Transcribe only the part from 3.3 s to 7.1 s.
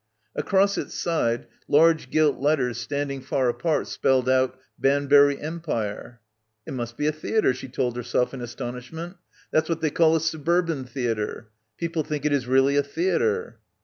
apart spelled out "Banbury Empire." "It must be